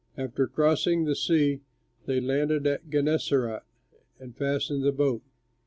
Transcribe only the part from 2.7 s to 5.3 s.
Gennesaret and fastened the boat.